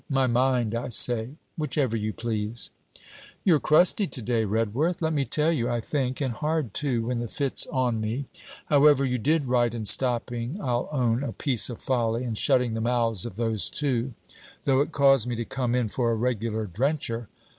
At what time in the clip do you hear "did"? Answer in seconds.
9.19-9.45